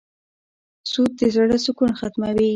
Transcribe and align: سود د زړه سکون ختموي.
سود 0.91 1.11
د 1.19 1.21
زړه 1.35 1.57
سکون 1.65 1.91
ختموي. 1.99 2.49